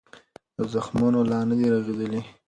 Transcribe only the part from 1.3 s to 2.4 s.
نه دي رغېدلي.